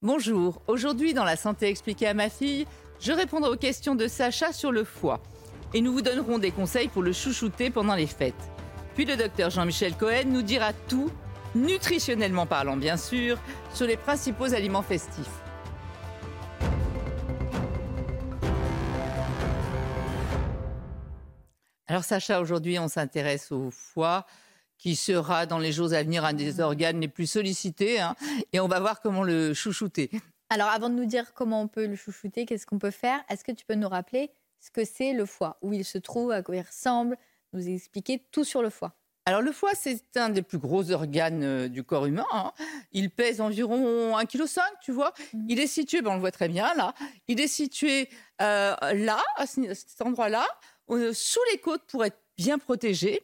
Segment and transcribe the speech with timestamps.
[0.00, 2.68] Bonjour, aujourd'hui dans La santé expliquée à ma fille,
[3.00, 5.20] je répondrai aux questions de Sacha sur le foie
[5.74, 8.48] et nous vous donnerons des conseils pour le chouchouter pendant les fêtes.
[8.94, 11.10] Puis le docteur Jean-Michel Cohen nous dira tout,
[11.56, 13.38] nutritionnellement parlant bien sûr,
[13.74, 15.42] sur les principaux aliments festifs.
[21.88, 24.26] Alors Sacha, aujourd'hui on s'intéresse au foie
[24.78, 28.14] qui sera dans les jours à venir un des organes les plus sollicités hein,
[28.52, 30.10] et on va voir comment le chouchouter.
[30.50, 33.44] Alors, avant de nous dire comment on peut le chouchouter, qu'est-ce qu'on peut faire, est-ce
[33.44, 36.42] que tu peux nous rappeler ce que c'est le foie, où il se trouve, à
[36.42, 37.16] quoi il ressemble,
[37.52, 38.94] nous expliquer tout sur le foie?
[39.26, 42.24] Alors le foie, c'est un des plus gros organes euh, du corps humain.
[42.32, 42.52] hein.
[42.92, 44.44] Il pèse environ 1,5 kg,
[44.80, 45.12] tu vois.
[45.34, 45.46] Mhm.
[45.50, 46.94] Il est situé, ben, on le voit très bien là,
[47.28, 48.08] il est situé
[48.40, 50.46] euh, là, à ce- à cet endroit-là,
[50.90, 53.20] euh, sous les côtes pour être bien protégé.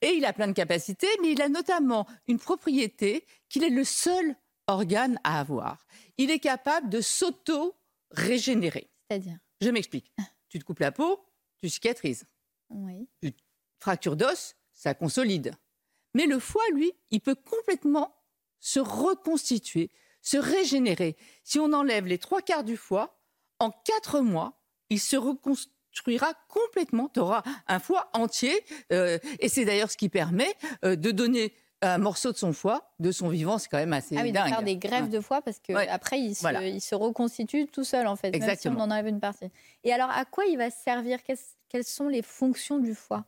[0.00, 3.84] Et il a plein de capacités, mais il a notamment une propriété qu'il est le
[3.84, 4.36] seul
[4.66, 5.86] organe à avoir.
[6.18, 8.90] Il est capable de s'auto-régénérer.
[9.08, 9.38] C'est-à-dire?
[9.60, 10.12] Je m'explique.
[10.48, 11.24] Tu te coupes la peau,
[11.58, 12.24] tu cicatrises.
[12.70, 13.08] Oui.
[13.78, 15.54] fracture d'os, ça consolide.
[16.14, 18.14] Mais le foie, lui, il peut complètement
[18.58, 19.90] se reconstituer,
[20.22, 21.16] se régénérer.
[21.44, 23.20] Si on enlève les trois quarts du foie,
[23.58, 25.16] en quatre mois, il se
[25.90, 27.08] reconstruira complètement.
[27.12, 28.64] Tu auras un foie entier.
[28.92, 30.52] euh, et c'est d'ailleurs ce qui permet
[30.84, 31.52] euh, de donner
[31.82, 33.56] un morceau de son foie, de son vivant.
[33.58, 35.08] C'est quand même assez Ah oui, de faire des greffes Ouais.
[35.08, 35.88] de foie parce que Ouais.
[35.88, 36.62] après il se, Voilà.
[36.66, 38.74] il se reconstitue tout seul en fait, Exactement.
[38.74, 39.50] même si on en enlève une partie.
[39.84, 41.18] Et alors, à quoi il va servir?
[41.68, 43.24] Quelles sont les fonctions du foie?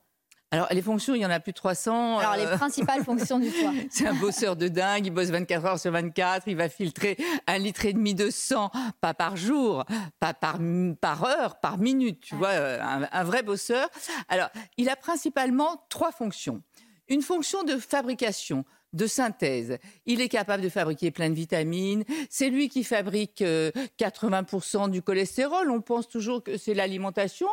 [0.52, 2.18] Alors, les fonctions, il y en a plus de 300.
[2.18, 3.72] Alors, les euh, principales fonctions du foie.
[3.90, 7.56] C'est un bosseur de dingue, il bosse 24 heures sur 24, il va filtrer un
[7.56, 8.70] litre et demi de sang,
[9.00, 9.86] pas par jour,
[10.20, 10.58] pas par,
[11.00, 13.88] par heure, par minute, tu vois, euh, un, un vrai bosseur.
[14.28, 16.62] Alors, il a principalement trois fonctions.
[17.08, 19.78] Une fonction de fabrication, de synthèse.
[20.06, 22.04] Il est capable de fabriquer plein de vitamines.
[22.30, 25.70] C'est lui qui fabrique euh, 80% du cholestérol.
[25.70, 27.48] On pense toujours que c'est l'alimentation,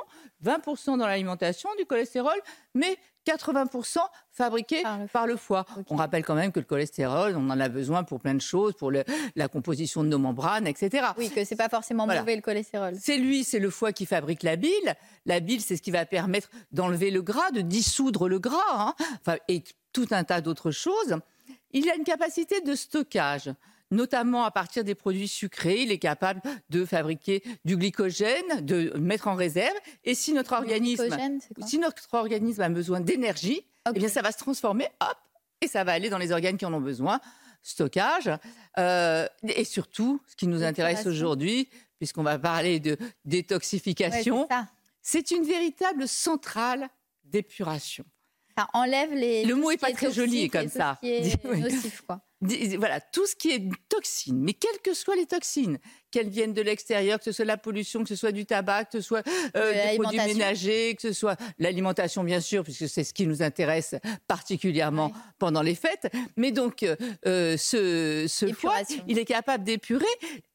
[0.46, 2.38] 20% dans l'alimentation du cholestérol,
[2.74, 2.98] mais
[3.28, 4.00] 80%
[4.32, 5.66] fabriqué Par le par le foie.
[5.90, 8.74] On rappelle quand même que le cholestérol, on en a besoin pour plein de choses,
[8.74, 9.04] pour le-
[9.36, 11.08] la composition de nos membranes, etc.
[11.18, 12.22] Oui, que c'est pas forcément Voilà.
[12.22, 12.94] mauvais le cholestérol.
[13.00, 14.96] C'est lui, c'est le foie qui fabrique la bile.
[15.26, 18.96] La bile, c'est ce qui va permettre d'enlever le gras, de dissoudre le gras, hein.
[19.48, 19.64] et
[19.94, 21.18] tout un tas d'autres choses.
[21.72, 23.52] Il a une capacité de stockage,
[23.92, 25.82] notamment à partir des produits sucrés.
[25.82, 29.76] Il est capable de fabriquer du glycogène, de mettre en réserve.
[30.04, 31.16] Et si notre organisme,
[31.66, 35.18] si notre organisme a besoin d'énergie, eh bien, ça va se transformer, hop,
[35.62, 37.20] et ça va aller dans les organes qui en ont besoin.
[37.62, 38.30] Stockage.
[38.78, 44.48] Euh, et surtout, ce qui nous intéresse aujourd'hui, puisqu'on va parler de détoxification,
[45.02, 46.90] c'est une véritable centrale
[47.26, 48.06] d'épuration.
[48.74, 49.46] Enlève les.
[49.46, 50.98] Le mot ce est pas très joli comme tout ce ça.
[51.02, 51.60] qui est Oui.
[51.62, 52.22] nocif, quoi.
[52.78, 55.78] Voilà, tout ce qui est toxine, mais quelles que soient les toxines,
[56.10, 59.02] qu'elles viennent de l'extérieur, que ce soit la pollution, que ce soit du tabac, que
[59.02, 59.28] ce soit
[59.58, 63.28] euh, De des produits ménagers, que ce soit l'alimentation, bien sûr, puisque c'est ce qui
[63.28, 63.96] nous intéresse
[64.28, 66.08] particulièrement pendant les fêtes.
[66.38, 68.76] Mais donc, euh, euh, ce, ce foie,
[69.08, 70.06] il est capable d'épurer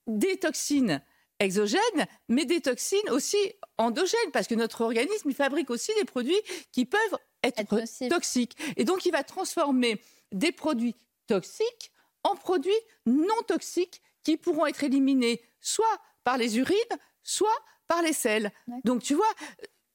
[0.06, 1.02] des toxines
[1.40, 3.36] exogènes, mais des toxines aussi
[3.76, 6.40] endogènes, parce que notre organisme, il fabrique aussi des produits
[6.72, 8.56] qui peuvent être, toxiques.
[8.76, 10.00] Et donc, il va transformer
[10.32, 10.96] des produits
[11.26, 12.72] toxiques en produits
[13.06, 16.76] non toxiques qui pourront être éliminés soit par les urines,
[17.22, 17.48] soit
[17.86, 18.50] par les selles.
[18.84, 19.30] Donc, tu vois,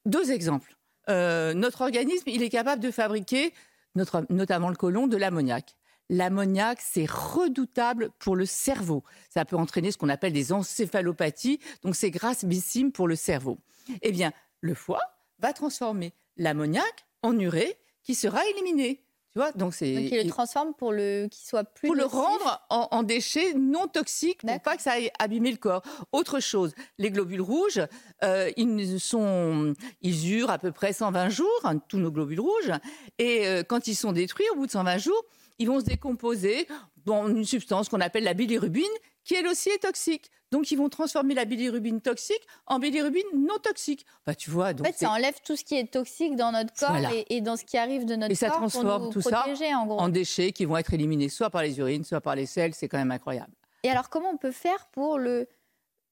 [0.06, 0.76] deux exemples.
[1.10, 3.54] Euh, notre organisme, il est capable de fabriquer,
[3.96, 5.76] notre, notamment le côlon, de l'ammoniac.
[6.10, 9.04] L'ammoniac, c'est redoutable pour le cerveau.
[9.30, 13.60] Ça peut entraîner ce qu'on appelle des encéphalopathies, donc c'est gravissime pour le cerveau.
[14.02, 14.32] Eh bien,
[14.62, 15.02] le foie
[15.40, 19.04] va transformer l'ammoniac en urée qui sera éliminé.
[19.32, 21.88] Tu vois, donc c'est Donc, il le transforme pour le qu'il soit plus.
[21.88, 25.58] pour le rendre en, en déchet non toxique pour pas que ça aille abîmer le
[25.58, 25.84] corps.
[26.12, 27.80] Autre chose, les globules rouges,
[28.24, 32.72] euh, ils sont, ils eurent à peu près 120 jours, hein, tous nos globules rouges,
[33.20, 35.24] et euh, quand ils sont détruits au bout de 120 jours,
[35.60, 36.68] ils vont se décomposer
[37.06, 38.84] dans une substance qu'on appelle la bilirubine,
[39.30, 40.32] qui elle aussi est toxique.
[40.50, 44.04] Donc ils vont transformer la bilirubine toxique en bilirubine non toxique.
[44.26, 46.90] Bah tu vois, En fait, ça enlève tout ce qui est toxique dans notre corps
[46.90, 47.14] Voilà.
[47.14, 49.22] et, et dans ce qui arrive de notre Et ça corps pour transforme nous tout
[49.22, 49.46] ça
[49.88, 52.74] en déchets qui vont être éliminés soit par les urines, soit par les selles.
[52.74, 53.54] C'est quand même incroyable.
[53.84, 55.48] Et alors, comment on peut faire pour le.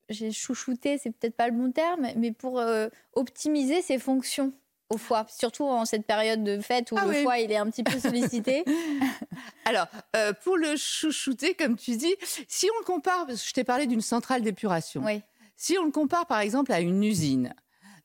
[0.09, 4.53] J'ai chouchouté, c'est peut-être pas le bon terme, mais pour euh, optimiser ses fonctions?
[4.89, 7.23] Au foie, surtout en cette période de fête où Ah le oui.
[7.23, 8.63] foie il est un petit peu sollicité.
[9.65, 12.15] Alors, euh, pour le chouchouter, comme tu dis,
[12.47, 15.21] si on le compare, parce que je t'ai parlé d'une centrale d'épuration, oui.
[15.55, 17.53] si on le compare par exemple à une usine,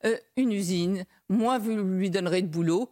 [0.05, 2.89] euh, une usine, moins vous lui donnerez de boulot,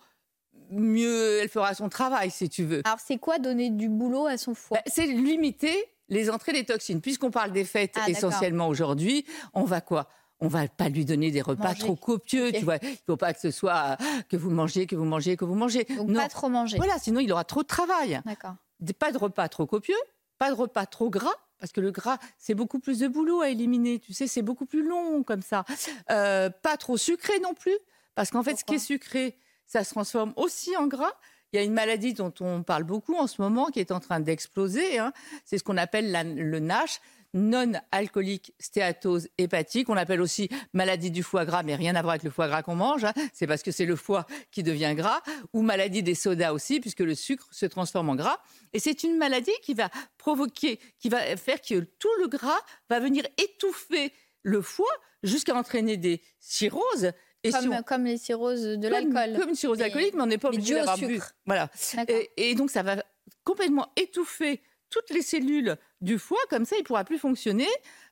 [0.70, 2.82] mieux elle fera son travail, si tu veux.
[2.86, 4.78] Alors, c'est quoi donner du boulot à son foie?
[4.78, 7.02] Bah, c'est limiter les entrées des toxines.
[7.02, 10.08] Puisqu'on parle des fêtes Ah, essentiellement aujourd'hui, on va quoi?
[10.42, 11.80] On va pas lui donner des repas Manger.
[11.80, 12.78] trop copieux, tu vois.
[12.82, 15.56] Il faut pas que ce soit euh, que vous mangez, que vous mangez, que vous
[15.56, 15.84] mangez.
[15.86, 16.20] Donc, non.
[16.20, 16.78] pas trop manger.
[16.78, 18.22] Voilà, sinon il aura trop de travail.
[18.26, 18.56] D'accord.
[19.00, 19.96] Pas de repas trop copieux,
[20.40, 23.50] pas de repas trop gras, parce que le gras, c'est beaucoup plus de boulot à
[23.50, 24.00] éliminer.
[24.00, 25.64] Tu sais, c'est beaucoup plus long comme ça.
[26.10, 27.78] Euh, pas trop sucré non plus,
[28.16, 31.14] parce qu'en fait, ce qui est sucré, ça se transforme aussi en gras.
[31.54, 34.00] Il y a une maladie dont on parle beaucoup en ce moment qui est en
[34.00, 34.98] train d'exploser.
[35.00, 35.12] hein.
[35.46, 37.02] C'est ce qu'on appelle la- le NASH,
[37.34, 39.90] non-alcoolique stéatose hépatique.
[39.90, 42.64] On appelle aussi maladie du foie gras, mais rien à voir avec le foie gras
[42.64, 43.04] qu'on mange.
[43.06, 43.14] hein.
[43.34, 45.22] C'est parce que c'est le foie qui devient gras.
[45.54, 48.38] Ou maladie des sodas aussi, puisque le sucre se transforme en gras.
[48.74, 53.00] Et c'est une maladie qui va provoquer, qui va faire que tout le gras va
[53.00, 54.14] venir étouffer
[54.44, 54.92] le foie
[55.24, 57.12] jusqu'à entraîner des cirrhoses.
[57.44, 59.38] Et si Comme, on- comme les cirrhoses de l'alcool.
[59.40, 61.14] Comme une cirrhose alcoolique, mais on n'est pas obligé d'avoir bu.
[61.16, 61.34] sucre.
[61.46, 61.70] Voilà.
[62.08, 63.04] Et, et donc, ça va
[63.44, 64.62] complètement étouffer
[64.92, 67.68] toutes les cellules du foie, comme ça, il pourra plus fonctionner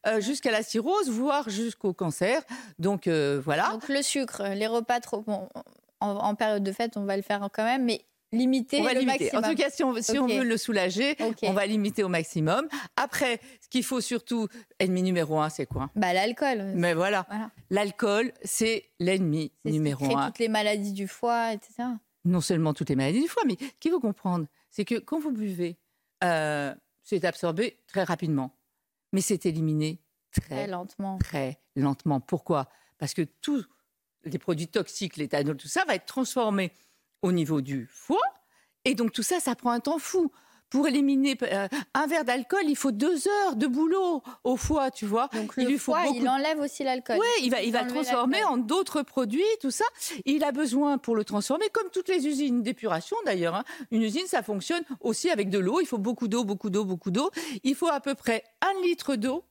[0.08, 2.42] euh, jusqu'à la cirrhose, voire jusqu'au cancer.
[2.80, 3.70] Donc, euh, voilà.
[3.74, 5.22] Donc, le sucre, les repas trop.
[5.22, 5.48] Bon,
[6.00, 8.94] en, en période de fête, on va le faire quand même, mais limiter on va
[8.94, 9.26] le limiter.
[9.26, 9.44] maximum.
[9.44, 10.31] En tout cas, si on, si on Ok.
[10.31, 12.68] veut le soulager, on va limiter au maximum.
[12.96, 14.48] Après, ce qu'il faut surtout,
[14.80, 15.90] ennemi numéro un, c'est quoi?
[15.96, 16.72] Bah, l'alcool.
[16.76, 17.50] Mais voilà, Voilà.
[17.72, 20.28] l'alcool, c'est l'ennemi C'est ce qui numéro crée un.
[20.28, 21.90] toutes les maladies du foie, etc.
[22.24, 25.20] non seulement toutes les maladies du foie, mais ce qu'il faut comprendre, c'est que quand
[25.20, 25.78] vous buvez,
[26.24, 26.74] euh,
[27.04, 28.56] c'est absorbé très rapidement,
[29.13, 30.01] mais c'est éliminé
[30.31, 31.18] Très très, lentement.
[31.18, 32.19] très lentement.
[32.19, 32.69] Pourquoi?
[33.00, 33.66] Parce que tous
[34.25, 36.71] les produits toxiques, l'éthanol, tout ça, va être transformé
[37.21, 38.21] au niveau du foie,
[38.86, 40.31] et donc tout ça, ça prend un temps fou.
[40.69, 45.06] Pour éliminer euh, un verre d'alcool, il faut deux heures de boulot au foie, tu
[45.06, 45.27] vois.
[45.33, 47.18] Donc, il le lui faut foie, beaucoup il enlève aussi l'alcool.
[47.19, 49.86] oui, il va, il va le transformer en d'autres produits, tout ça.
[50.25, 53.56] Il a besoin pour le transformer, comme toutes les usines d'épuration d'ailleurs.
[53.56, 53.63] hein.
[53.92, 55.81] Une usine, ça fonctionne aussi avec de l'eau.
[55.81, 57.31] Il faut beaucoup d'eau, beaucoup d'eau, beaucoup d'eau.
[57.63, 59.44] Il faut à peu près un litre d'eau,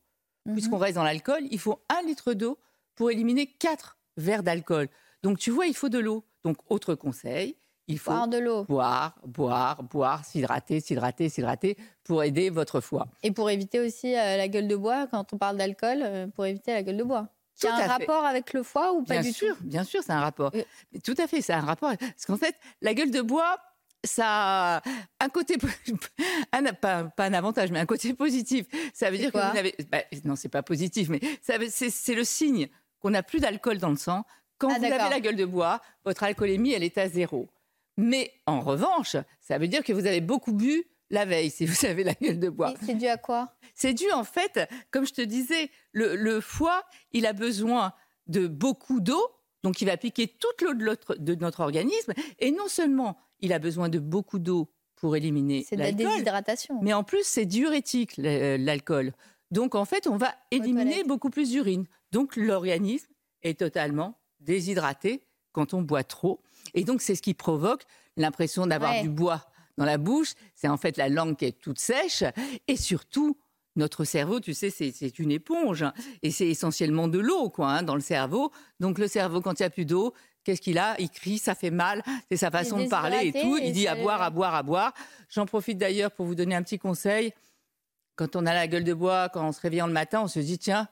[0.47, 0.55] Mhm.
[0.55, 1.43] puisqu'on reste dans l'alcool.
[1.51, 2.59] Il faut un litre d'eau
[2.95, 4.89] pour éliminer quatre verres d'alcool.
[5.23, 6.25] Donc tu vois, il faut de l'eau.
[6.45, 7.57] Donc autre conseil,
[7.89, 8.65] il faut Boire de l'eau.
[8.65, 13.09] boire, boire, boire, s'hydrater, s'hydrater, s'hydrater pour aider votre foie.
[13.23, 16.47] Et pour éviter aussi euh, la gueule de bois, quand on parle d'alcool, euh, pour
[16.47, 17.29] éviter la gueule de bois.
[17.61, 17.87] Il y a un fait.
[17.87, 19.65] rapport avec le foie ou pas bien du sûr, tout?
[19.65, 20.53] bien sûr, c'est un rapport.
[20.55, 20.63] Euh.
[20.93, 21.93] Mais Tout à fait, c'est un rapport.
[21.99, 23.59] Parce qu'en fait, la gueule de bois,
[24.05, 24.83] ça a
[25.21, 25.57] un côté,
[26.53, 28.67] un, pas, pas un avantage, mais un côté positif.
[28.95, 32.69] Ça veut dire que vous n'avez, bah, non, c'est pas positif, mais c'est le signe
[33.01, 34.25] qu'on n'a plus d'alcool dans le sang.
[34.59, 37.49] Quand Ah, vous avez la gueule de bois, votre alcoolémie, elle est à zéro.
[37.99, 41.85] Mais en revanche, ça veut dire que vous avez beaucoup bu la veille, si vous
[41.87, 42.73] avez la gueule de bois.
[42.87, 43.55] C'est dû à quoi?
[43.75, 47.93] C'est dû en fait, comme je te disais, le, le foie, il a besoin
[48.27, 49.21] de beaucoup d'eau,
[49.65, 53.59] donc il va piquer toute l'eau de, de notre organisme, et non seulement il a
[53.59, 56.79] besoin de beaucoup d'eau pour éliminer C'est de la l'alcool, déshydratation.
[56.83, 59.13] mais en plus c'est diurétique l'alcool.
[59.51, 61.87] Donc en fait, on va éliminer beaucoup plus d'urine.
[62.13, 63.11] Donc l'organisme
[63.43, 66.43] est totalement déshydraté quand on boit trop,
[66.75, 67.83] et donc c'est ce qui provoque
[68.17, 69.03] l'impression d'avoir Ouais.
[69.03, 69.47] du bois
[69.77, 70.33] dans la bouche.
[70.55, 72.25] C'est en fait la langue qui est toute sèche,
[72.67, 73.39] et surtout
[73.77, 77.83] notre cerveau, tu sais, c'est une éponge hein, et c'est essentiellement de l'eau, quoi, hein,
[77.85, 78.51] dans le cerveau.
[78.81, 80.97] Donc le cerveau, quand il n'y a plus d'eau, qu'est-ce qu'il a?
[81.01, 83.57] Il crie, ça fait mal, c'est sa façon de parler et tout.
[83.63, 84.95] Il dit à boire, à boire, à boire.
[85.29, 87.33] J'en profite d'ailleurs pour vous donner un petit conseil.
[88.17, 90.41] Quand on a la gueule de bois, quand on se réveille le matin, on se
[90.41, 90.89] dit tiens,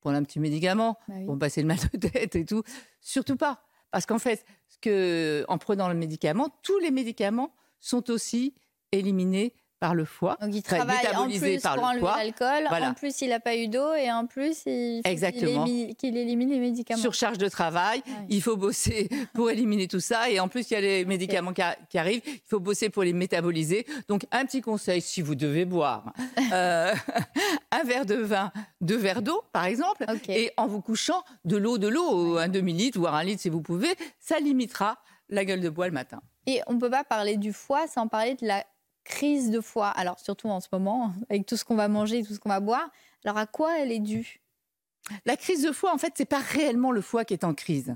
[0.00, 1.24] prendre un petit médicament Bah oui.
[1.24, 2.62] pour passer le mal de tête et tout.
[3.00, 3.62] Surtout pas,
[3.94, 4.44] parce qu'en fait,
[5.46, 8.52] en prenant le médicament, tous les médicaments sont aussi
[8.90, 10.38] éliminés par le foie.
[10.40, 12.88] Donc il Enfin, travaille en métabolisés plus par pour le enlever l'alcool, Voilà.
[12.88, 15.66] en plus il n'a pas eu d'eau et en plus il faut qu'il Exactement.
[15.66, 17.02] élimine, qu'il élimine les médicaments.
[17.02, 18.12] surcharge de travail, Ouais.
[18.30, 20.30] il faut bosser pour éliminer tout ça.
[20.30, 23.12] Et en plus, il y a les médicaments qui, arrivent, il faut bosser pour les
[23.12, 23.84] métaboliser.
[24.08, 26.14] Donc, un petit conseil, si vous devez boire
[26.54, 26.94] euh,
[27.70, 31.76] un verre de vin, deux verres d'eau, par exemple, et en vous couchant, de l'eau,
[31.76, 34.96] de l'eau, un demi-litre, voire un litre si vous pouvez, ça limitera
[35.28, 36.20] la gueule de bois le matin.
[36.46, 38.64] Et on ne peut pas parler du foie sans parler de la
[39.04, 39.88] crise de foie.
[39.88, 42.60] Alors surtout en ce moment, avec tout ce qu'on va manger, tout ce qu'on va
[42.60, 42.88] boire.
[43.24, 44.40] Alors à quoi elle est due?
[45.26, 47.94] La crise de foie, en fait, c'est pas réellement le foie qui est en crise.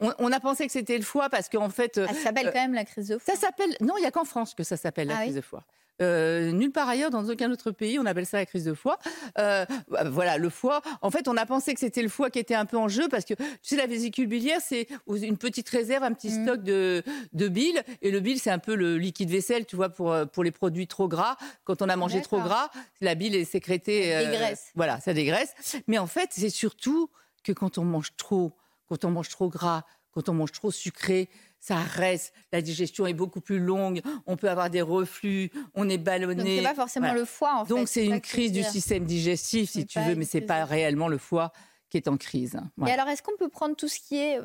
[0.00, 2.52] On, on a pensé que c'était le foie parce qu'en fait, euh, Elle s'appelle euh,
[2.52, 3.34] quand même la crise de foie.
[3.34, 3.74] Ça s'appelle.
[3.80, 5.64] Non, il n'y a qu'en France que ça s'appelle la Ah oui crise de foie.
[6.00, 8.98] Euh, nulle part ailleurs, dans aucun autre pays, on appelle ça la crise de foie.
[9.38, 10.80] Euh, bah, voilà, le foie.
[11.00, 13.08] En fait, on a pensé que c'était le foie qui était un peu en jeu
[13.08, 16.42] parce que, tu sais, la vésicule biliaire, c'est une petite réserve, un petit Mm.
[16.44, 17.82] stock de, de bile.
[18.00, 20.50] Et le bile, c'est un peu le liquide vaisselle, tu vois, pour, euh, pour les
[20.50, 21.36] produits trop gras.
[21.64, 22.70] Quand on a mangé trop gras,
[23.00, 24.12] la bile est sécrétée.
[24.12, 24.70] Ça dégraisse.
[24.74, 25.54] voilà, ça dégraisse.
[25.86, 27.10] Mais en fait, c'est surtout
[27.44, 28.52] que quand on mange trop,
[28.88, 29.82] quand on mange trop gras,
[30.12, 31.28] quand on mange trop sucré,
[31.64, 35.96] ça reste, la digestion est beaucoup plus longue, on peut avoir des reflux, on est
[35.96, 36.56] Donc ballonné.
[36.56, 37.20] c'est pas forcément Voilà.
[37.20, 37.68] le foie en fait.
[37.68, 41.18] Donc c'est une crise du système digestif, si tu veux, mais c'est pas réellement le
[41.18, 41.52] foie
[41.88, 42.58] qui est en crise.
[42.86, 44.40] Et alors, est-ce qu'on peut prendre tout ce qui est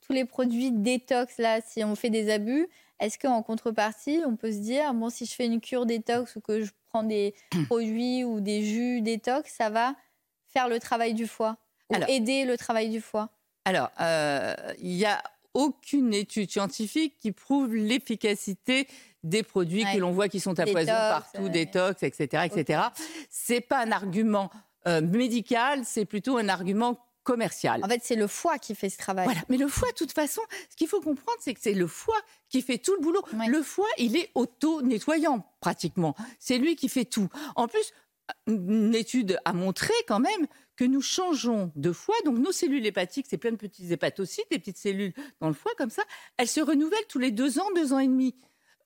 [0.00, 2.66] tous les produits détox là, si on fait des abus,
[3.00, 6.40] est-ce qu'en contrepartie, on peut se dire bon, si je fais une cure détox ou
[6.40, 7.34] que je prends des
[7.66, 9.94] produits ou des jus détox, ça va
[10.48, 11.56] faire le travail du foie
[11.90, 13.30] ou Alors- aider le travail du foie?
[13.64, 15.22] Alors, euh, il n'y a
[15.54, 18.86] aucune étude scientifique qui prouve l'efficacité
[19.22, 19.94] des produits Ouais.
[19.94, 21.50] que l'on voit qui sont à Détox, poison partout, ouais.
[21.50, 22.82] détox, etc., etc.
[23.30, 24.50] C'est pas un argument
[24.86, 27.82] euh, médical, c'est plutôt un argument commercial.
[27.82, 29.24] En fait, c'est le foie qui fait ce travail.
[29.24, 29.40] Voilà.
[29.48, 32.20] Mais le foie, de toute façon, ce qu'il faut comprendre, c'est que c'est le foie
[32.50, 33.22] qui fait tout le boulot.
[33.32, 33.46] Ouais.
[33.48, 36.14] Le foie, il est auto-nettoyant, pratiquement.
[36.38, 37.28] C'est lui qui fait tout.
[37.56, 37.92] En plus,
[38.46, 42.16] une étude a montré quand même que nous changeons de foie.
[42.24, 45.72] Donc, nos cellules hépatiques, c'est plein de petits hépatocytes, des petites cellules dans le foie,
[45.78, 46.02] comme ça.
[46.36, 48.34] Elles se renouvellent tous les deux ans, deux ans et demi.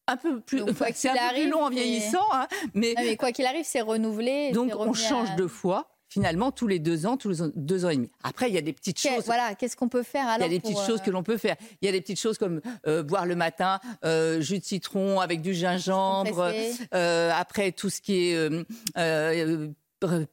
[0.06, 3.32] Un peu plus, Donc, quoi qu'il plus long en vieillissant, hein, mais Non, mais quoi
[3.32, 4.52] qu'il arrive, c'est renouvelé.
[4.52, 7.90] donc on change à- de foie finalement tous les deux ans, tous les deux ans
[7.90, 8.10] et demi.
[8.22, 9.24] Après, il y a des petites choses.
[9.26, 11.22] Voilà, qu'est-ce qu'on peut faire Il y alors a des petites choses euh, que l'on
[11.22, 11.56] peut faire.
[11.82, 15.20] Il y a des petites choses comme euh, boire le matin euh, jus de citron
[15.20, 16.52] avec du gingembre.
[16.92, 18.50] après, tout ce qui est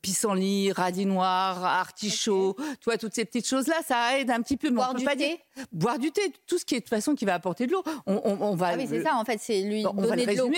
[0.02, 4.68] pissenlit, radis noir, artichaut, tu vois, toutes ces petites choses-là, ça aide un petit peu.
[4.70, 6.80] mais on Boire peut du pas thé dire- Boire du thé, tout ce qui est
[6.80, 7.84] de toute façon qui va apporter de l'eau.
[8.06, 10.26] On, on- on va Ah oui, c'est le- ça, en fait, c'est lui on donner
[10.28, 10.52] de l'eau.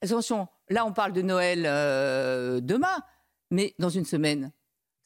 [0.00, 1.62] Attention, là, on parle de Noël
[2.62, 2.96] demain,
[3.50, 4.52] mais dans une semaine,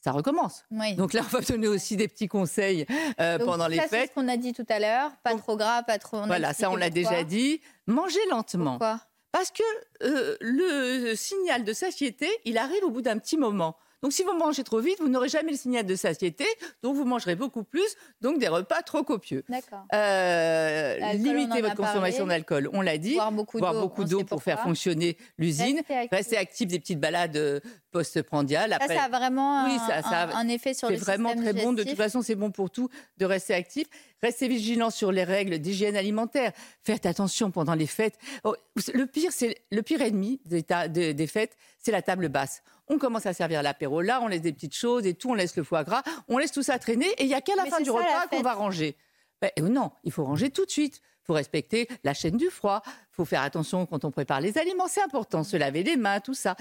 [0.06, 0.64] ça recommence.
[0.70, 0.94] Oui.
[0.94, 2.86] Donc là, on va donner aussi des petits conseils
[3.20, 4.10] euh, Donc, pendant les ça, c'est fêtes.
[4.10, 6.18] ce qu'on a dit tout à l'heure, pas trop gras, pas trop.
[6.18, 7.60] on Voilà, ça, on l'a déjà dit.
[7.88, 8.78] Mangez lentement.
[8.78, 9.00] Pourquoi?
[9.32, 9.64] Parce que
[10.04, 13.76] euh, le signal de satiété, il arrive au bout d'un petit moment.
[14.06, 16.44] Donc, si vous mangez trop vite, vous n'aurez jamais le signal de satiété,
[16.80, 19.42] donc vous mangerez beaucoup plus, donc des repas trop copieux.
[19.48, 19.84] D'accord.
[19.92, 23.14] Euh, limitez votre consommation d'alcool, on l'a dit.
[23.16, 24.22] Boire beaucoup d'eau.
[24.22, 25.80] pour faire fonctionner l'usine.
[26.12, 26.68] Rester actif.
[26.68, 27.58] Des petites balades euh,
[27.90, 28.70] post-prandiales.
[28.70, 31.00] Ça, Après, ça a vraiment Oui, un, ça- ça a- un- effet sur c'est le
[31.00, 31.72] vraiment système très bon.
[31.72, 33.88] De toute façon, c'est bon pour tout de rester actif.
[34.22, 36.52] Restez vigilant sur les règles d'hygiène alimentaire.
[36.84, 38.18] Faites attention pendant les fêtes.
[38.44, 38.54] Oh,
[38.94, 42.62] le pire, c'est le pire ennemi des fêtes, c'est la table basse.
[42.88, 45.56] On commence à servir l'apéro là, on laisse des petites choses et tout, on laisse
[45.56, 47.70] le foie gras, on laisse tout ça traîner et il y a qu'à la Mais
[47.70, 48.96] fin du ça, repas qu'on va ranger.
[49.42, 51.00] Ben, euh, non, il faut ranger tout de suite.
[51.22, 52.82] Il faut respecter la chaîne du froid.
[52.86, 54.86] Il faut faire attention quand on prépare les aliments.
[54.86, 56.54] C'est important, se laver les mains, tout ça.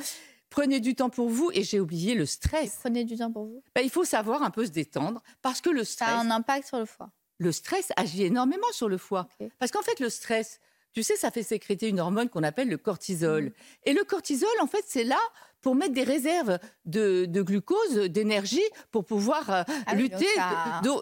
[0.50, 2.77] Prenez du temps pour vous et j'ai oublié le stress.
[2.82, 3.62] Prenez du temps pour vous?
[3.75, 6.32] Ben, il faut savoir un peu se détendre parce que le Ça stress, a un
[6.32, 7.12] impact sur le foie.
[7.38, 9.27] le stress agit énormément sur le foie.
[9.60, 10.60] Parce qu'en fait, le stress,
[10.96, 13.52] tu sais, ça fait sécréter une hormone qu'on appelle le cortisol.
[13.84, 15.20] Et le cortisol, en fait, c'est là
[15.62, 20.25] pour mettre des réserves de, de glucose, d'énergie, pour pouvoir euh, Ah oui, lutter.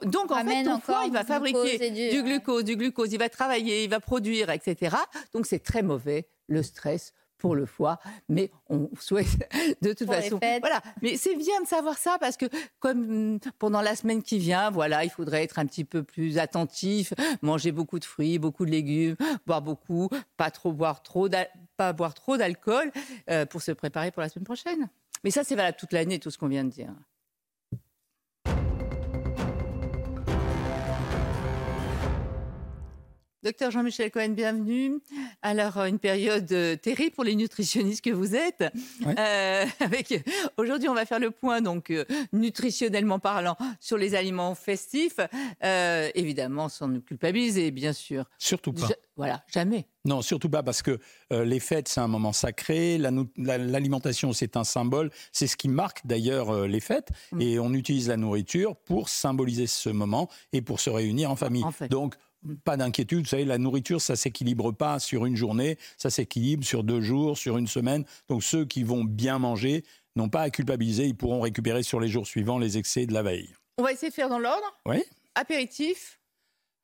[0.08, 3.84] donc en fait, ton foie, il va fabriquer du glucose, du glucose, il va travailler,
[3.84, 4.96] il va produire, etc.
[5.34, 9.28] Donc, c'est très mauvais, le stress pour le foie, mais on souhaite
[9.82, 10.40] de toute Pour façon.
[10.62, 12.46] Voilà, mais c'est bien de savoir ça parce que
[12.80, 16.38] comme hum, pendant la semaine qui vient, voilà, il faudrait être un petit peu plus
[16.38, 20.08] attentif, manger beaucoup de fruits, beaucoup de légumes, boire beaucoup,
[20.38, 21.28] pas trop boire trop,
[21.76, 22.90] pas boire trop d'alcool
[23.30, 24.88] euh, pour se préparer pour la semaine prochaine.
[25.26, 26.94] Mais ça, c'est valable toute l'année, tout ce qu'on vient de dire.
[33.44, 35.02] Docteur Jean-Michel Cohen, bienvenue.
[35.42, 38.64] Alors, euh, une période euh, terrible pour les nutritionnistes que vous êtes.
[39.06, 40.24] Euh, avec
[40.56, 41.92] aujourd'hui, on va faire le point, donc
[42.32, 45.20] nutritionnellement parlant, sur les aliments festifs.
[45.62, 48.24] Euh, évidemment, sans nous culpabiliser, bien sûr.
[48.38, 48.88] Surtout pas.
[49.18, 49.88] Voilà, jamais.
[50.06, 50.98] Non, surtout pas parce que
[51.34, 52.98] euh, les fêtes, c'est un moment sacré.
[52.98, 55.12] la nou- la- L'alimentation, c'est un symbole.
[55.34, 57.10] C'est ce qui marque d'ailleurs euh, les fêtes.
[57.34, 57.42] Mm.
[57.42, 61.66] Et on utilise la nourriture pour symboliser ce moment et pour se réunir en famille.
[61.66, 61.90] En fait.
[61.90, 62.16] Donc.
[62.64, 63.20] Pas d'inquiétude.
[63.24, 65.78] Vous savez, la nourriture, ça s'équilibre pas sur une journée.
[65.98, 68.06] Ça s'équilibre sur deux jours, sur une semaine.
[68.30, 69.84] Donc, ceux qui vont bien manger
[70.16, 71.06] n'ont pas à culpabiliser.
[71.06, 73.54] Ils pourront récupérer sur les jours suivants les excès de la veille.
[73.78, 74.66] On va essayer de faire dans l'ordre.
[74.86, 75.04] Oui.
[75.36, 76.20] Apéritif.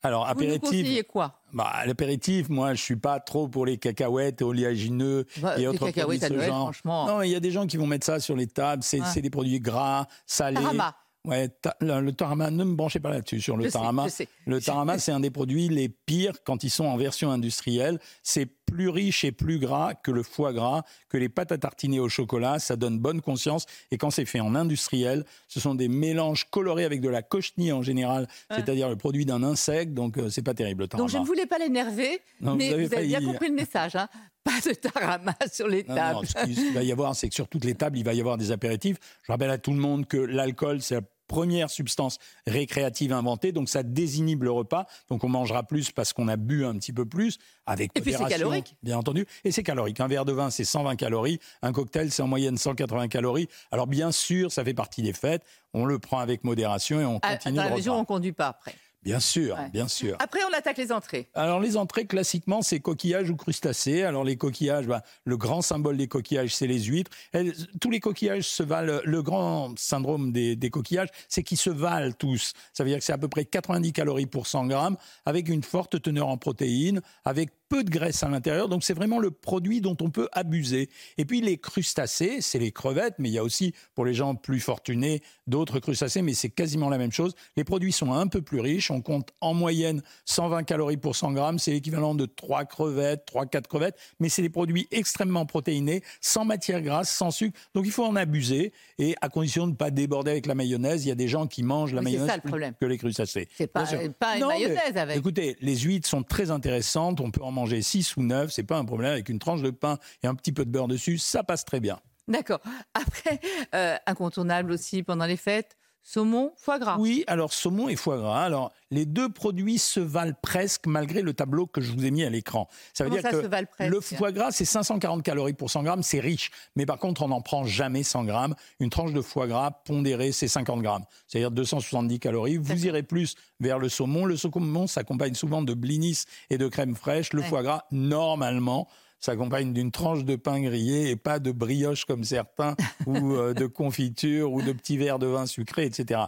[0.01, 0.61] Alors, Vous apéritif.
[0.61, 1.41] conseillez quoi?
[1.51, 6.19] Bah, l'apéritif, moi, je suis pas trop pour les cacahuètes oléagineux Bah, et autres produits
[6.19, 6.61] de ce Noël, genre.
[6.61, 7.05] franchement.
[7.07, 8.81] Non, il y a des gens qui vont mettre ça sur les tables.
[8.83, 10.55] C'est des produits gras, salés.
[10.55, 10.95] Tarama.
[11.27, 11.49] Ouais,
[11.81, 14.07] le, le tarama, ne me branchez pas là-dessus sur le Je tarama.
[14.07, 14.29] sais.
[14.45, 17.99] Le tarama, c'est un des produits les pires quand ils sont en version industrielle.
[18.23, 21.99] C'est plus riche et plus gras que le foie gras, que les pâtes à tartiner
[21.99, 22.59] au chocolat.
[22.59, 23.65] Ça donne bonne conscience.
[23.91, 27.73] Et quand c'est fait en industriel, ce sont des mélanges colorés avec de la cochenille
[27.73, 29.93] en général, c'est-à-dire le produit d'un insecte.
[29.93, 31.03] Donc, euh, c'est pas terrible le tarama.
[31.03, 33.95] Donc je ne voulais pas l'énerver, mais vous avez vous avez bien compris le message.
[33.97, 34.07] Hein
[34.49, 36.15] pas de tarama sur les Non, tables.
[36.15, 38.03] non, ce qui- ce qu'il va y avoir, c'est que sur toutes les tables, il
[38.05, 38.97] va y avoir des apéritifs.
[39.23, 43.69] Je rappelle à tout le monde que l'alcool, c'est la première substance récréative inventée, donc
[43.69, 44.87] ça désinhibe le repas.
[45.09, 47.37] Donc on mangera plus parce qu'on a bu un petit peu plus,
[47.67, 48.75] avec Et puis c'est calorique.
[48.81, 49.27] bien entendu.
[49.43, 49.99] Et c'est calorique.
[49.99, 51.39] Un verre de vin, c'est 120 calories.
[51.61, 53.47] Un cocktail, c'est en moyenne 180 calories.
[53.71, 55.43] Alors bien sûr, ça fait partie des fêtes.
[55.75, 58.11] On le prend avec modération et on À- continue le la mesure où repas.
[58.11, 58.73] on ne conduit pas après.
[59.01, 59.69] Bien sûr, Ouais.
[59.69, 60.17] bien sûr.
[60.19, 61.29] Après, on attaque les entrées.
[61.33, 64.03] Alors les entrées classiquement c'est coquillages ou crustacés.
[64.03, 67.11] Alors les coquillages, bah, le grand symbole des coquillages c'est les huîtres.
[67.31, 68.99] Elles- tous les coquillages se valent.
[69.05, 72.51] Le grand syndrome des, des coquillages c'est qu'ils se valent tous.
[72.73, 75.63] Ça veut dire que c'est à peu près 90 calories pour 100 grammes, avec une
[75.63, 78.67] forte teneur en protéines, avec peu de graisse à l'intérieur.
[78.67, 80.89] Donc c'est vraiment le produit dont on peut abuser.
[81.17, 84.35] Et puis les crustacés, c'est les crevettes, mais il y a aussi pour les gens
[84.35, 87.33] plus fortunés d'autres crustacés, mais c'est quasiment la même chose.
[87.55, 88.91] Les produits sont un peu plus riches.
[88.91, 91.59] On compte en moyenne 120 calories pour 100 grammes.
[91.59, 93.97] C'est l'équivalent de 3 crevettes, 3-4 crevettes.
[94.19, 97.57] Mais c'est des produits extrêmement protéinés, sans matière grasse, sans sucre.
[97.75, 98.73] Donc il faut en abuser.
[98.97, 101.47] Et à condition de ne pas déborder avec la mayonnaise, il y a des gens
[101.47, 103.47] qui mangent la Oui, mayonnaise ça, le plus que les crustacés.
[103.55, 103.99] C'est pas, sûr.
[104.19, 105.17] pas une Non, mais mayonnaise avec.
[105.17, 107.19] Écoutez, les huîtres sont très intéressantes.
[107.19, 108.51] On peut en manger 6 ou 9.
[108.51, 109.11] C'est pas un problème.
[109.11, 111.79] Avec une tranche de pain et un petit peu de beurre dessus, ça passe très
[111.79, 111.99] bien.
[112.27, 112.61] D'accord.
[112.93, 113.39] Après,
[113.73, 116.97] euh, incontournable aussi pendant les fêtes, saumon, foie gras.
[116.97, 118.43] Oui, alors saumon et foie gras.
[118.43, 122.23] Alors les deux produits se valent presque malgré le tableau que je vous ai mis
[122.23, 122.67] à l'écran.
[122.93, 125.53] Ça veut Comment dire ça que se valent presque le foie gras c'est 540 calories
[125.53, 126.49] pour 100 grammes, c'est riche.
[126.75, 128.55] Mais par contre, on n'en prend jamais 100 grammes.
[128.79, 132.57] Une tranche de foie gras pondérée, c'est 50 grammes, c'est-à-dire 270 calories.
[132.57, 134.25] Vous irez plus vers le saumon.
[134.25, 137.33] Le saumon s'accompagne souvent de blinis et de crème fraîche.
[137.33, 137.47] Le Ouais.
[137.47, 138.87] foie gras, normalement,
[139.19, 142.75] s'accompagne d'une tranche de pain grillé et pas de brioche comme certains,
[143.07, 146.21] ou euh, de confiture, ou de petits verres de vin sucré, etc.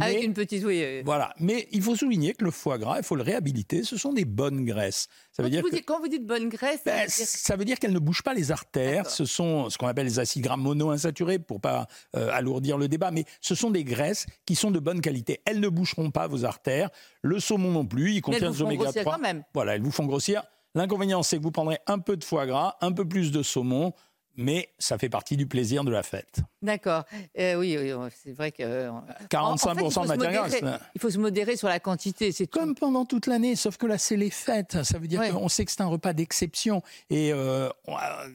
[0.00, 0.82] Avec Mais- une petite, oui.
[0.82, 3.96] euh, voilà, mais il faut souligner que le foie gras, il faut le réhabiliter, ce
[3.96, 5.08] sont des bonnes graisses.
[5.32, 7.06] Ça veut Quand dire vous, que- dites, quand vous dites bonne graisse, ça ben, veut
[7.06, 9.10] dire- ça veut dire qu'elles ne bougent pas les artères.
[9.10, 13.10] Ce sont ce qu'on appelle les acides gras monoinsaturés pour pas euh, alourdir le débat,
[13.10, 15.40] mais ce sont des graisses qui sont de bonne qualité.
[15.44, 16.90] Elles ne boucheront pas vos artères.
[17.22, 19.14] Le saumon non plus, il contient vous des font oméga grossir 3.
[19.16, 19.42] quand même.
[19.52, 20.42] Voilà, elles vous font grossir.
[20.76, 23.92] L'inconvénient, c'est que vous prendrez un peu de foie gras, un peu plus de saumon,
[24.38, 26.40] mais ça fait partie du plaisir de la fête.
[26.60, 27.04] D'accord.
[27.38, 27.90] Euh, oui, oui,
[28.22, 28.62] c'est vrai que.
[28.62, 30.56] euh, en- en fait, il 45% faut de se matière grasse.
[30.94, 32.58] Il faut se modérer sur la quantité, c'est tout.
[32.58, 34.82] Comme pendant toute l'année, sauf que là, c'est les fêtes.
[34.84, 35.30] Ça veut dire Ouais.
[35.30, 36.82] qu'on sait que c'est un repas d'exception.
[37.08, 37.70] Et euh,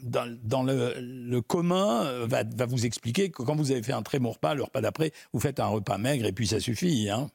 [0.01, 3.93] dans, dans le, le commun, euh, va, va vous expliquer que quand vous avez fait
[3.93, 6.59] un très bon repas, le repas d'après, vous faites un repas maigre et puis ça
[6.59, 7.11] suffit.
[7.11, 7.29] Hein.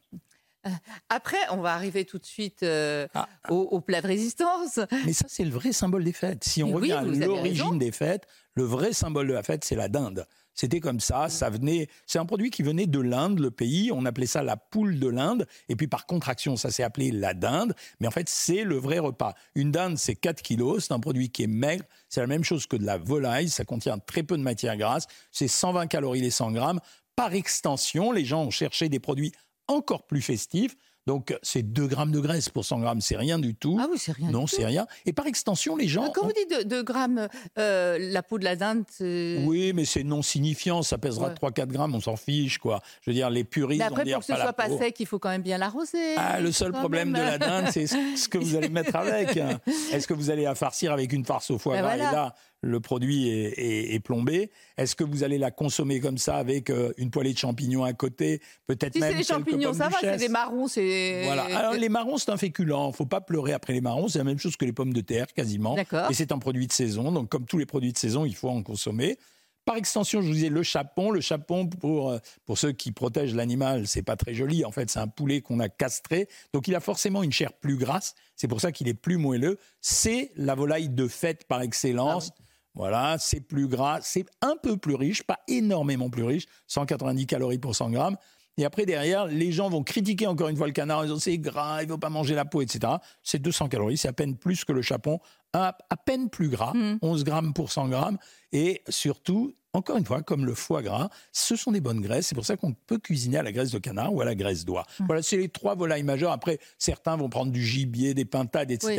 [1.08, 3.28] Après, on va arriver tout de suite euh, Ah.
[3.48, 4.80] au, au plat de résistance.
[5.04, 6.44] Mais ça, c'est le vrai symbole des fêtes.
[6.44, 7.26] Si on oui, revient à raison.
[7.26, 10.26] l'origine des fêtes, le vrai symbole de la fête, c'est la dinde.
[10.58, 11.86] C'était comme ça, ça venait.
[12.06, 13.92] C'est un produit qui venait de l'Inde, le pays.
[13.92, 15.46] On appelait ça la poule de l'Inde.
[15.68, 17.74] Et puis par contraction, ça s'est appelé la dinde.
[18.00, 19.34] Mais en fait, c'est le vrai repas.
[19.54, 20.86] Une dinde, c'est 4 kilos.
[20.86, 21.84] C'est un produit qui est maigre.
[22.08, 23.50] C'est la même chose que de la volaille.
[23.50, 25.06] Ça contient très peu de matière grasse.
[25.30, 26.80] C'est 120 calories les 100 grammes.
[27.16, 29.32] Par extension, les gens ont cherché des produits
[29.68, 30.76] encore plus festifs.
[31.06, 33.00] Donc, c'est 2 grammes de graisse pour 100 grammes.
[33.00, 33.78] C'est rien du tout.
[33.80, 34.28] Ah oui, c'est rien.
[34.32, 34.88] non, c'est rien.
[35.04, 36.10] Et par extension, les gens.
[36.12, 37.28] Quand ont- vous dites 2 grammes,
[37.60, 41.34] euh, la peau de la dinde, c'est- oui, mais c'est non signifiant, ça pèsera Ouais.
[41.34, 42.80] 3-4 grammes, on s'en fiche, quoi.
[43.02, 45.20] Je veux dire, les puristes Mais après, pour que ce soit pas sec, il faut
[45.20, 46.16] quand même bien l'arroser.
[46.16, 47.22] Ah, le seul Quand problème même.
[47.22, 49.36] de la dinde, c'est ce que vous allez mettre avec.
[49.92, 52.10] Est-ce que vous allez la farcir avec une farce au foie Ben gras voilà.
[52.10, 52.34] Et là,
[52.66, 54.50] le produit est, est- est plombé.
[54.76, 57.92] Est-ce que vous allez la consommer comme ça avec euh, une poêlée de champignons à
[57.92, 61.22] côté Peut-être Si même c'est quelques champignons, ça va, c'est des marrons, c'est.
[61.24, 61.44] voilà.
[61.56, 62.72] Alors, les marrons, c'est un féculent.
[62.92, 64.08] Faut pas pleurer après les marrons.
[64.08, 65.74] C'est la même chose que les pommes de terre, quasiment.
[65.74, 66.10] D'accord.
[66.10, 67.12] Et c'est un produit de saison.
[67.12, 69.16] Donc, comme tous les produits de saison, il faut en consommer.
[69.64, 71.10] Par extension, je vous disais le chapon.
[71.10, 74.64] Le chapon, pour, euh, pour ceux qui protègent l'animal, c'est pas très joli.
[74.64, 76.28] En fait, c'est un poulet qu'on a castré.
[76.52, 78.14] Donc, il a forcément une chair plus grasse.
[78.36, 79.58] C'est pour ça qu'il est plus moelleux.
[79.80, 82.30] C'est la volaille de fête par excellence.
[82.38, 82.42] Ah
[82.76, 87.58] Voilà, c'est plus gras, c'est un peu plus riche, pas énormément plus riche, 190 calories
[87.58, 88.16] pour 100 grammes.
[88.58, 91.36] Et après, derrière, les gens vont critiquer encore une fois le canard en disant c'est
[91.38, 92.94] gras, il ne faut pas manger la peau, etc.
[93.22, 95.20] C'est 200 calories, c'est à peine plus que le chapon,
[95.52, 98.18] à, à peine plus gras, 11 grammes pour 100 grammes.
[98.52, 102.28] Et surtout, encore une fois, comme le foie gras, ce sont des bonnes graisses.
[102.28, 104.64] C'est pour ça qu'on peut cuisiner à la graisse de canard ou à la graisse
[104.64, 104.84] d'oie.
[105.06, 106.32] Voilà, c'est les trois volailles majeures.
[106.32, 108.94] Après, certains vont prendre du gibier, des pintades, etc.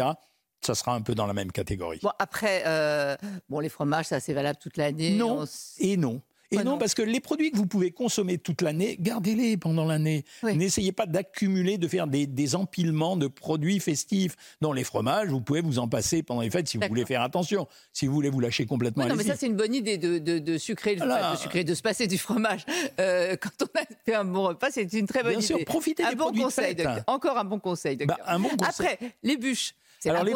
[0.67, 1.99] Ça sera un peu dans la même catégorie.
[2.03, 3.15] Bon, après, euh,
[3.49, 5.11] bon, les fromages, ça, c'est valable toute l'année.
[5.15, 5.43] Non.
[5.43, 6.21] S- Et non.
[6.49, 6.77] Et Oh non, non.
[6.77, 10.23] parce que les produits que vous pouvez consommer toute l'année, gardez-les pendant l'année.
[10.43, 10.55] Oui.
[10.55, 14.37] N'essayez pas d'accumuler, de faire des, des empilements de produits festifs.
[14.61, 17.21] Dans les fromages, vous pouvez vous en passer pendant les fêtes si vous voulez faire
[17.21, 17.67] attention.
[17.91, 20.19] Si vous voulez vous lâcher complètement, Oui, non, mais ça, c'est une bonne idée de,
[20.19, 21.17] de, de sucrer, Voilà.
[21.17, 22.65] enfin, de sucrer, de se passer du fromage.
[23.01, 25.47] Euh, quand on a fait un bon repas, c'est une très bonne Bien idée.
[25.47, 26.87] sûr, profitez un des bon produits de fête.
[27.07, 27.97] Encore un bon conseil.
[27.97, 28.87] Bah, un bon conseil.
[28.87, 30.33] Après, les bûches, c'est Alors les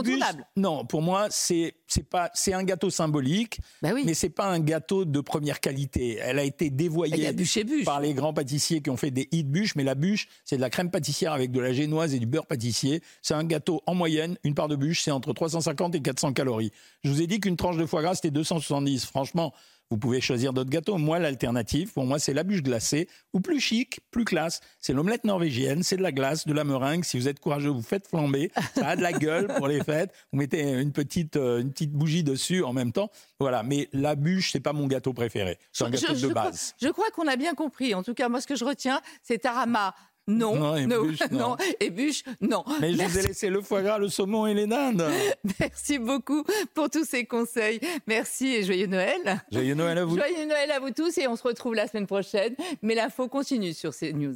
[0.55, 4.03] non, pour moi, c'est c'est pas c'est un gâteau symbolique, Bah oui.
[4.05, 6.17] mais c'est pas un gâteau de première qualité.
[6.21, 7.85] Elle a été dévoyée bûche bûche.
[7.85, 10.61] par les grands pâtissiers qui ont fait des hits bûches, mais la bûche, c'est de
[10.61, 13.01] la crème pâtissière avec de la génoise et du beurre pâtissier.
[13.21, 16.71] C'est un gâteau en moyenne, une part de bûche, c'est entre 350 et 400 calories.
[17.03, 19.05] Je vous ai dit qu'une tranche de foie gras, c'était 270.
[19.05, 19.53] Franchement,
[19.91, 20.97] vous pouvez choisir d'autres gâteaux.
[20.97, 24.61] Moi, l'alternative, pour moi, c'est la bûche glacée, ou plus chic, plus classe.
[24.79, 27.03] C'est l'omelette norvégienne, c'est de la glace, de la meringue.
[27.03, 28.51] Si vous êtes courageux, vous faites flamber.
[28.73, 30.11] Ça a de la gueule pour les fêtes.
[30.31, 33.11] Vous mettez une petite, euh, une petite bougie dessus en même temps.
[33.39, 33.63] Voilà.
[33.63, 35.59] Mais la bûche, c'est pas mon gâteau préféré.
[35.73, 36.73] C'est un gâteau je de base.
[36.81, 37.93] Je crois qu'on a bien compris.
[37.93, 39.93] En tout cas, moi, ce que je retiens, c'est tarama.
[40.27, 41.57] Non, Non, et bûche, non.
[41.79, 42.63] et bûche, non.
[42.79, 43.13] Mais je Merci.
[43.13, 45.03] vous ai laissé le foie gras, le saumon et les dindes.
[45.59, 47.79] Merci beaucoup pour tous ces conseils.
[48.07, 49.41] Merci et joyeux Noël.
[49.51, 50.15] Joyeux Noël à vous.
[50.17, 52.55] Joyeux Noël à vous tous et on se retrouve la semaine prochaine.
[52.81, 54.35] Mais l'info continue sur ces news.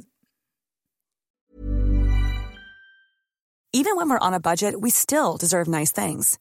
[3.72, 6.38] Even when we're on a budget, we still deserve nice things.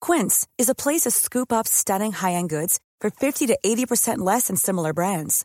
[0.00, 4.48] Quince is a place to scoop up stunning high-end goods for 50 to 80% less
[4.48, 5.44] than similar brands.